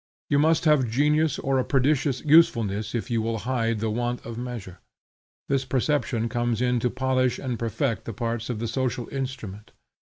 You 0.31 0.39
must 0.39 0.65
have 0.65 0.89
genius 0.89 1.37
or 1.37 1.59
a 1.59 1.63
prodigious 1.63 2.25
usefulness 2.25 2.95
if 2.95 3.11
you 3.11 3.21
will 3.21 3.37
hide 3.45 3.77
the 3.79 3.91
want 3.91 4.25
of 4.25 4.35
measure. 4.35 4.79
This 5.47 5.63
perception 5.63 6.27
comes 6.27 6.59
in 6.59 6.79
to 6.79 6.89
polish 6.89 7.37
and 7.37 7.59
perfect 7.59 8.05
the 8.05 8.11
parts 8.13 8.49
of 8.49 8.57
the 8.57 8.67
social 8.67 9.07
instrument. 9.09 9.73